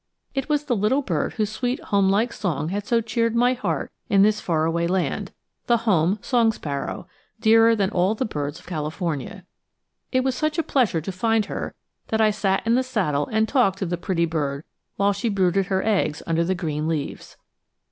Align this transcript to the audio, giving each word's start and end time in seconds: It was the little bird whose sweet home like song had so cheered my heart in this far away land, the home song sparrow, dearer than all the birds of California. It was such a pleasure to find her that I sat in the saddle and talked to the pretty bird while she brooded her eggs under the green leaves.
It 0.33 0.49
was 0.49 0.63
the 0.63 0.75
little 0.75 1.03
bird 1.03 1.33
whose 1.33 1.51
sweet 1.51 1.79
home 1.79 2.09
like 2.09 2.33
song 2.33 2.69
had 2.69 2.87
so 2.87 3.01
cheered 3.01 3.35
my 3.35 3.53
heart 3.53 3.91
in 4.09 4.23
this 4.23 4.41
far 4.41 4.65
away 4.65 4.87
land, 4.87 5.31
the 5.67 5.77
home 5.85 6.17
song 6.23 6.51
sparrow, 6.51 7.05
dearer 7.39 7.75
than 7.75 7.91
all 7.91 8.15
the 8.15 8.25
birds 8.25 8.59
of 8.59 8.65
California. 8.65 9.45
It 10.11 10.23
was 10.23 10.33
such 10.33 10.57
a 10.57 10.63
pleasure 10.63 11.01
to 11.01 11.11
find 11.11 11.45
her 11.45 11.75
that 12.07 12.19
I 12.19 12.31
sat 12.31 12.65
in 12.65 12.73
the 12.73 12.81
saddle 12.81 13.27
and 13.27 13.47
talked 13.47 13.77
to 13.77 13.85
the 13.85 13.95
pretty 13.95 14.25
bird 14.25 14.63
while 14.95 15.13
she 15.13 15.29
brooded 15.29 15.67
her 15.67 15.83
eggs 15.85 16.23
under 16.25 16.43
the 16.43 16.55
green 16.55 16.87
leaves. 16.87 17.37